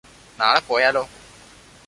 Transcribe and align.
നാളെ 0.39 0.61
പോയാലോ? 0.67 1.03